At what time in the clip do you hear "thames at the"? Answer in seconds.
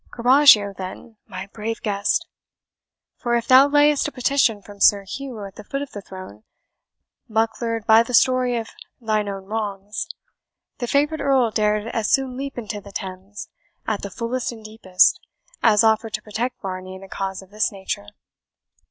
12.91-14.09